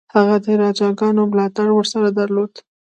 هغه 0.15 0.35
د 0.45 0.47
راجاګانو 0.61 1.21
ملاتړ 1.31 1.67
ورسره 1.73 2.09
درلود. 2.19 2.51